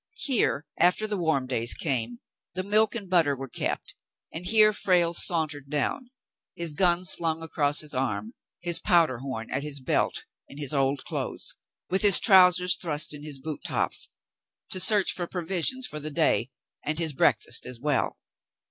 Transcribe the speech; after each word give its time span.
Here, 0.17 0.65
after 0.79 1.05
the 1.05 1.15
warm 1.15 1.45
days 1.45 1.75
came, 1.75 2.21
the 2.55 2.63
milk 2.63 2.95
and 2.95 3.07
butter 3.07 3.35
were 3.35 3.47
kept, 3.47 3.93
and 4.33 4.43
here 4.47 4.73
Frale 4.73 5.13
sauntered 5.13 5.69
down— 5.69 6.09
his 6.55 6.73
gun 6.73 7.05
slung 7.05 7.43
across 7.43 7.81
his 7.81 7.93
arm, 7.93 8.33
his 8.61 8.79
powder 8.79 9.19
horn 9.19 9.51
at 9.51 9.61
his 9.61 9.79
belt, 9.79 10.25
in 10.47 10.57
his 10.57 10.73
old 10.73 11.05
clothes— 11.05 11.55
with 11.91 12.01
his 12.01 12.17
trousers 12.19 12.75
thrust 12.77 13.13
in 13.13 13.21
his 13.21 13.37
boot 13.39 13.61
tops— 13.63 14.07
to 14.71 14.79
search 14.79 15.11
for 15.11 15.27
pro\'isions 15.27 15.85
for 15.87 15.99
the 15.99 16.09
day 16.09 16.49
and 16.83 16.97
his 16.97 17.13
breakfast 17.13 17.67
as 17.67 17.79
well. 17.79 18.17